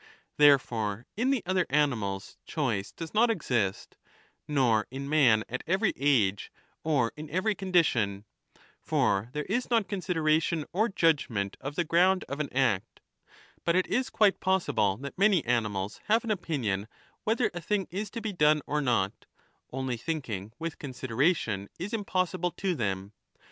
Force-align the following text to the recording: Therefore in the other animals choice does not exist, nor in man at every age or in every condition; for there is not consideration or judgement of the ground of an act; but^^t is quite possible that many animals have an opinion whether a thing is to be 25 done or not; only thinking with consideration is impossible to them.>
Therefore 0.37 1.05
in 1.15 1.29
the 1.29 1.43
other 1.45 1.67
animals 1.69 2.35
choice 2.43 2.91
does 2.91 3.13
not 3.13 3.29
exist, 3.29 3.97
nor 4.47 4.87
in 4.89 5.07
man 5.07 5.43
at 5.47 5.63
every 5.67 5.93
age 5.95 6.51
or 6.83 7.13
in 7.15 7.29
every 7.29 7.53
condition; 7.53 8.25
for 8.81 9.29
there 9.33 9.43
is 9.43 9.69
not 9.69 9.87
consideration 9.87 10.65
or 10.73 10.89
judgement 10.89 11.55
of 11.61 11.75
the 11.75 11.83
ground 11.83 12.25
of 12.27 12.39
an 12.39 12.51
act; 12.51 12.99
but^^t 13.63 13.85
is 13.85 14.09
quite 14.09 14.39
possible 14.39 14.97
that 14.97 15.19
many 15.19 15.45
animals 15.45 16.01
have 16.05 16.23
an 16.23 16.31
opinion 16.31 16.87
whether 17.23 17.51
a 17.53 17.61
thing 17.61 17.85
is 17.91 18.09
to 18.09 18.21
be 18.21 18.33
25 18.33 18.37
done 18.39 18.61
or 18.65 18.81
not; 18.81 19.27
only 19.71 19.97
thinking 19.97 20.51
with 20.57 20.79
consideration 20.79 21.69
is 21.77 21.93
impossible 21.93 22.49
to 22.49 22.73
them.> 22.73 23.13